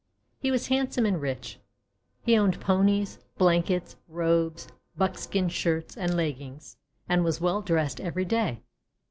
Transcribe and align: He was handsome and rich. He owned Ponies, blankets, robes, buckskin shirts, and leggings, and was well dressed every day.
He 0.39 0.49
was 0.49 0.65
handsome 0.69 1.05
and 1.05 1.21
rich. 1.21 1.59
He 2.23 2.35
owned 2.35 2.59
Ponies, 2.59 3.19
blankets, 3.37 3.97
robes, 4.07 4.67
buckskin 4.97 5.47
shirts, 5.47 5.95
and 5.95 6.17
leggings, 6.17 6.75
and 7.07 7.23
was 7.23 7.39
well 7.39 7.61
dressed 7.61 8.01
every 8.01 8.25
day. 8.25 8.63